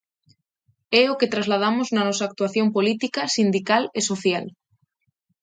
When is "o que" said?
1.13-1.31